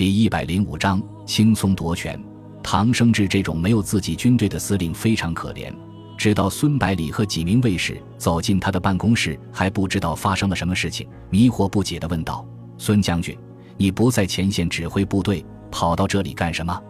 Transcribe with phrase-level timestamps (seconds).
[0.00, 2.18] 第一百零五章轻松夺权。
[2.62, 5.70] 唐生智这种没有自己军队的司令非常可怜。
[6.16, 12.48] 直到孙百里和几名卫士走进他的办公室，还不知道发生了什么事情，迷惑不解地问道
[12.80, 13.36] ：“孙将军，
[13.76, 16.82] 你不在前线指挥部队，跑到这里干什么？”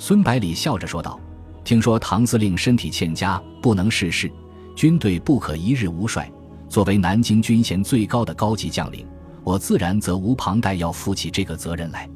[0.00, 1.20] 孙百里笑着说道
[1.62, 4.32] ：“听说唐司令身体欠佳，不能事事，
[4.74, 6.26] 军队不可一日无帅。
[6.70, 9.06] 作为南京军衔最高的高级将领，
[9.44, 12.08] 我自然责无旁贷，要负起这个责任来。”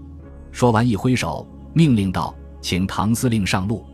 [0.53, 3.85] 说完，一挥手，命令道：“请唐司令上路。”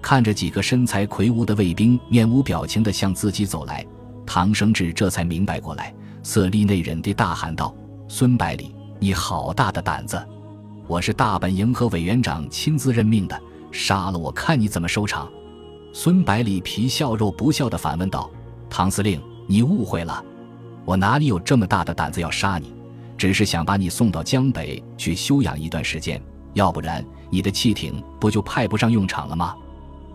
[0.00, 3.84] 看着几个身材魁梧的卫兵面无表情地向自己走来，
[4.24, 5.92] 唐生智这才明白过来，
[6.22, 7.74] 色厉内荏地大喊道
[8.06, 10.24] ：“孙百里，你好大的胆子！
[10.86, 13.40] 我是大本营和委员长亲自任命的，
[13.72, 15.28] 杀了我看你怎么收场！”
[15.92, 18.30] 孙百里皮笑肉不笑地反问道
[18.70, 20.24] ：“唐司令，你误会了，
[20.84, 22.72] 我哪里有这么大的胆子要杀你？”
[23.16, 26.20] 只是想把你送到江北去休养一段时间，
[26.54, 29.54] 要不然你的汽艇不就派不上用场了吗？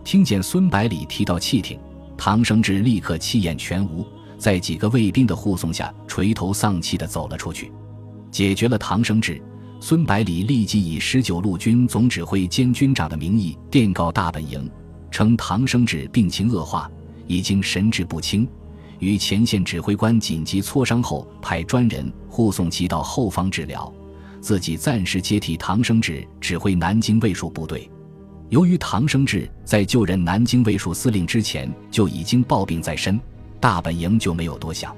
[0.04, 1.78] 听见孙百里提到汽艇，
[2.16, 4.06] 唐生智立刻气焰全无，
[4.38, 7.72] 在几个卫兵的护送下，垂头丧气地走了出去。
[8.30, 9.40] 解决了唐生智，
[9.80, 14.70] 孙百里立即以十九路军总指挥兼军长的名义电告大本营，
[15.10, 16.90] 称唐生智病情恶化，
[17.26, 18.48] 已经神志不清。
[19.02, 23.92] 与前线指挥官紧急磋商后，派专人护送其到后方治疗，
[24.40, 27.90] 自己暂时接替唐生智指挥南京卫戍部队。
[28.48, 33.20] 由于唐生智在就任南京卫戍司令之前就已经抱病在身，
[33.58, 34.94] 大本营就没有多想。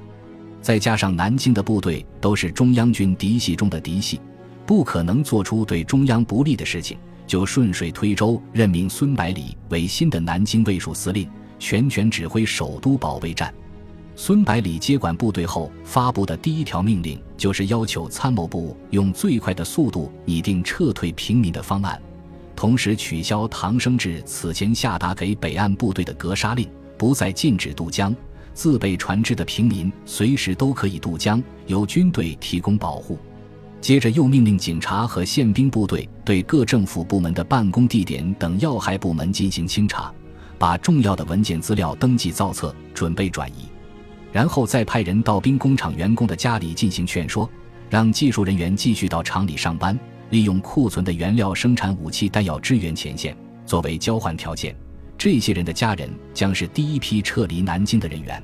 [0.61, 4.21] 再加上南京的部队都是中央军嫡系中的嫡系，
[4.67, 11.27] 不可能做出对中央不利的事情，就顺水推舟任命孙百里为新的南京卫戍司令，
[11.59, 13.51] 全权指挥首都保卫战。
[14.17, 22.01] 孙百里接管部队后发布的第一条命令，就是要求参谋部用最快的速度拟定撤退平民的方案，
[22.55, 28.15] 同时取消唐生智此前下达给北岸部队的格杀令，不再禁止渡江。
[28.53, 33.19] 自备船只的平民随时都可以渡江，由军队提供保护。
[33.81, 40.15] 接着又命令警察和宪兵部队对各政府部门的办公地点等要害部门进行清查，
[40.57, 43.74] 把重要的文件资料登记造册，准备转移。
[44.35, 47.49] 然后再派人到兵工厂员工的家里进行劝说，
[47.89, 49.97] 让技术人员继续到厂里上班，
[50.31, 53.37] 利用库存的原料生产武器弹药支援前线。
[53.65, 54.75] 作为交换条件，
[55.17, 58.43] 这些人的家人将是第一批撤离南京的人员。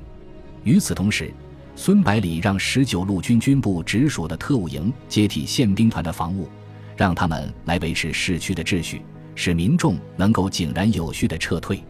[0.63, 1.35] 与此同时，
[1.75, 6.49] 孙百里让十九路军军部直属的特务营接替宪兵团的防务，
[6.97, 9.03] 让他们来维持市区的秩序，
[9.35, 11.83] 使民众能够井然有序地撤退。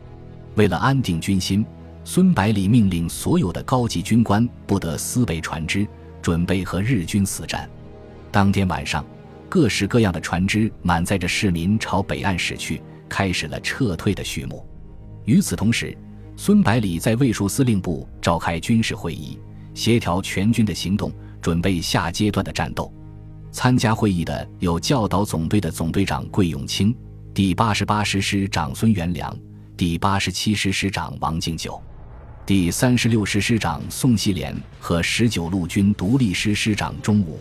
[0.55, 1.63] 为了安定军心。
[2.13, 5.87] 孙百里命令所有的高级军官不得私备船只，
[6.21, 7.71] 准备和日军死战。
[8.33, 9.07] 当天晚上，
[9.49, 14.67] 各式各样的船只满载着市民朝北岸驶去，开始了撤退的序幕。
[15.25, 15.97] 与此同时，
[16.37, 19.39] 孙百里在卫戍司令部召开军事会议，
[19.73, 22.93] 协调全军的行动，准备下阶段的战斗。
[23.53, 26.93] 参加会议的有教导总队的总队长桂永清、
[27.33, 29.33] 第八十八师师长孙元良、
[29.77, 31.81] 第八十七师师长王敬久。
[32.51, 37.39] 第三十六师师长宋希濂和十九路军独立师师长钟武，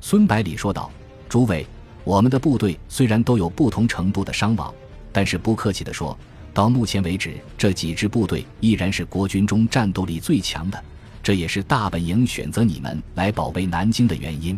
[0.00, 0.88] 孙百里说道
[1.28, 1.66] ：“诸位，
[2.04, 4.72] 我们的部队虽然都有不同程度的伤亡，
[5.10, 6.16] 但是不客气地说，
[6.54, 10.80] 到目前为止，这几支部队依然是国军中战斗力最强的。
[11.24, 14.56] 这也是大本营选择你们来保卫南京的原因。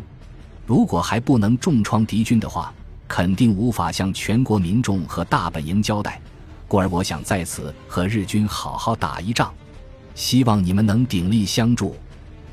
[0.67, 2.75] 如果还不能重创敌军的话，
[3.09, 6.21] 肯定无法向全国民众和大本营交代。
[6.67, 9.51] 故而，我想在此和日军好好打一仗。”
[10.19, 11.95] 希望你们能鼎力相助，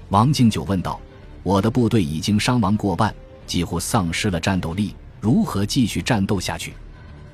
[0.09, 1.01] 王敬久问道
[1.41, 3.11] ：“我的部队已经伤亡过半，
[3.47, 6.73] 几乎丧失了战斗力，如何继续战斗下去？”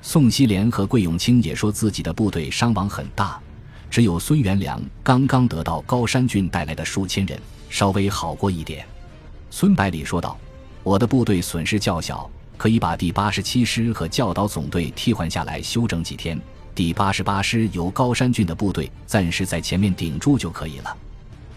[0.02, 3.38] 宋希濂和桂永清也说自己的部队伤亡很大，
[3.90, 7.38] 只有孙元良刚刚得到高山郡带来的数千人，
[7.70, 8.86] 稍微好过一点。
[9.50, 10.38] 孙百里说道
[10.82, 16.40] ：“我的部队损失较小，可以把第八十七师和教导总队替换下来休整几天。”
[16.74, 20.98] 第八十八师由高山郡的部队暂时在前面顶住就可以了。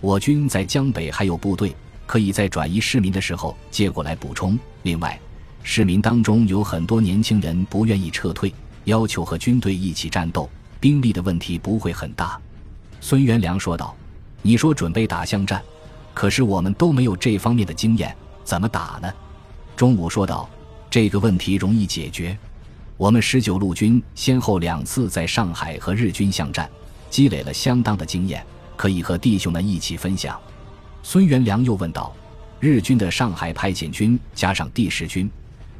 [0.00, 1.74] 我军在江北还有部队，
[2.04, 4.58] 可以在转移市民的时候接过来补充。
[4.82, 5.18] 另外，
[5.62, 8.52] 市民当中有很多年轻人不愿意撤退，
[8.84, 10.50] 要求和军队一起战斗，
[10.80, 12.38] 兵力的问题不会很大。
[13.00, 13.96] 孙元良说道
[14.42, 15.62] ：“你说准备打巷战，
[16.12, 19.10] 可是我们都没有这方面的经验，怎么打呢？”
[19.76, 20.50] 钟武说道
[20.90, 22.36] ：“这个问题容易解决。”
[22.96, 26.70] 我们十九路军先后两次在上海和日军相战，
[27.10, 28.44] 积累了相当的经验，
[28.76, 30.40] 可以和弟兄们一起分享。
[31.02, 32.14] 孙元良又问道
[32.60, 35.28] ：“日军的上海派遣军加上第十军，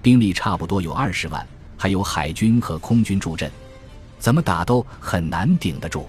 [0.03, 1.47] 兵力差不多有二十万，
[1.77, 3.49] 还有海军和空军助阵，
[4.19, 6.09] 怎么打都很难顶得住。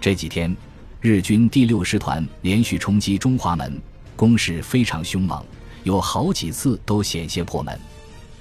[0.00, 0.54] 这几天，
[1.00, 3.80] 日军第六师团连续冲击中华门，
[4.16, 5.40] 攻势非常凶猛，
[5.84, 7.78] 有好几次都险些破门。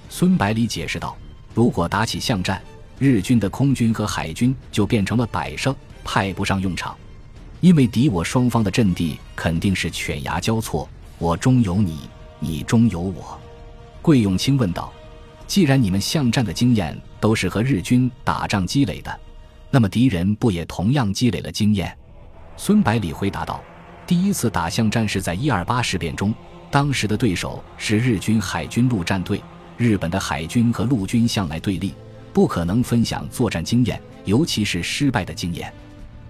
[0.09, 1.15] 孙百里解释道
[1.53, 2.61] ：“如果打起巷战，
[2.97, 6.95] 日军的空军和海军就变成了摆设，派不上用场。
[7.59, 12.09] 因为敌我双方的阵地肯定是犬牙交错，我中有你，
[12.39, 13.39] 你中有我。”
[14.01, 14.91] 桂永清问道
[15.45, 19.19] ：“既然你们巷战的经验都是和日军打仗积累的，
[19.69, 21.95] 那么敌人不也同样积累了经验？”
[22.57, 23.61] 孙百里回答道
[24.07, 26.33] ：“第一次打巷战是在一二八事变中，
[26.71, 29.41] 当时的对手是日军海军陆战队。”
[29.81, 31.91] 日本的海军和陆军向来对立，
[32.31, 35.73] 不可能分享作战经验，尤其是失败的经验。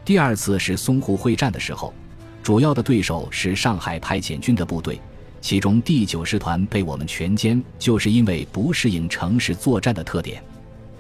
[0.06, 1.94] 第二次是淞沪会战的时候，
[2.42, 4.98] 主要的对手是上海派遣军的部队，
[5.42, 10.42] 其中第九师团被我们全歼，就是因为不适应城市作战的特点。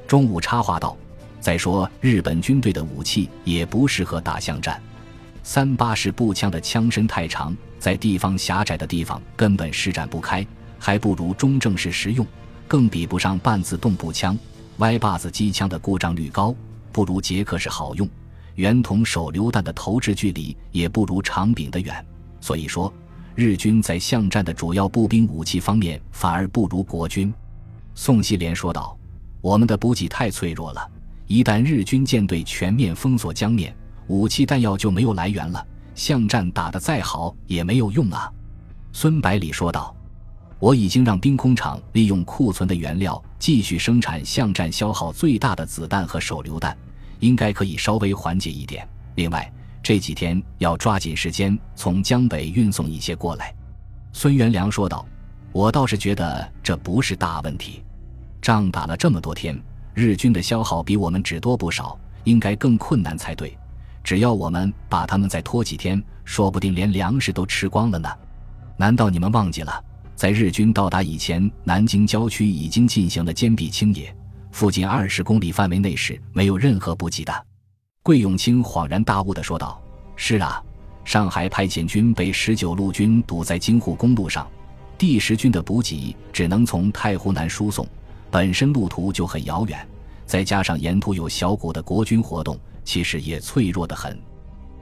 [0.05, 0.97] 中午插话道
[1.39, 4.77] ：“再说日本军队的武器也不适合打巷战，
[5.41, 10.45] 三八式步枪的枪身太长，在地方狭窄的地方根本施展不开，
[10.77, 12.27] 还不如中正式实用。”
[12.71, 14.39] 更比不上半自动步枪、
[14.77, 16.55] 歪把子机枪的故障率高，
[16.93, 18.07] 不如捷克式好用。
[18.55, 21.93] 圆筒手榴弹的投掷距离也不如长柄的远。
[22.39, 22.93] 所以说，
[23.35, 27.33] 日军在巷战的主要步兵武器方面反而不如国军。
[27.93, 28.97] 宋希濂说道
[29.43, 30.89] ：“我们的补给太脆弱了，
[31.27, 33.75] 一旦日军舰队全面封锁江面，
[34.07, 35.67] 武器弹药就没有来源了。
[35.93, 38.31] 巷战打得再好也没有用啊。”
[38.93, 39.93] 孙百里说道。
[40.61, 46.77] 我已经让兵工厂利用库存的原料继续生产巷战消耗最大的子弹和手榴弹，
[47.19, 48.87] 应该可以稍微缓解一点。
[49.15, 53.51] 另外，这几天要抓紧时间从江北运送一些过来。”
[54.13, 55.03] 孙元良说道
[55.51, 57.81] ，“我倒是觉得这不是大问题。
[58.39, 59.59] 仗打了这么多天，
[59.95, 63.57] 日军的消耗比我们只多不少，应该更困难才对。
[64.03, 68.07] 只要我们把他们再拖几天，说不定连粮食都吃光了呢。
[68.77, 69.83] 难道你们忘记了？”
[70.21, 74.15] 在日军到达以前，南京郊区已经进行了坚壁清野，
[74.51, 77.33] 附近二十公里范围内是没有任何补给的。
[78.03, 79.81] 桂永清恍然大悟地说道
[80.15, 80.63] ：“是啊，
[81.03, 84.47] 上海派遣军被十九路军堵在京沪公路上，
[84.95, 87.83] 第十军的补给只能从太湖南输送，
[88.29, 89.87] 本身路途就很遥远，
[90.27, 94.15] 再加上沿途有小股的国军活动，其实也脆弱得很。”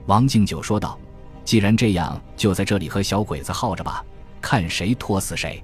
[0.04, 1.00] 王敬久说道
[1.46, 4.04] ：“既然这样，就在这里和小鬼子耗着吧。”
[4.40, 5.62] 看谁拖死谁！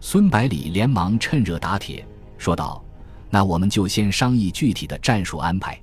[0.00, 2.06] 孙百里连忙趁热打铁，
[2.38, 2.82] 说道
[3.28, 5.78] ：“那我们就先商议具体的战术安排。”